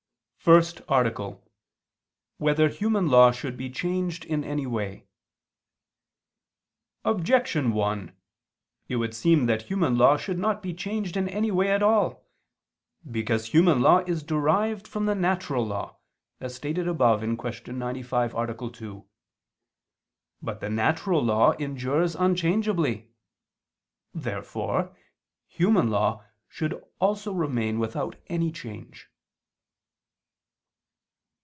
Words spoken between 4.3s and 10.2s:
Any Way? Objection 1: It would seem that human law